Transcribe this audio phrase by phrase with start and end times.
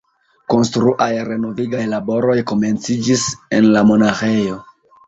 [0.53, 4.61] Konstruaj renovigaj laboroj komenciĝis en lamonaĥejo.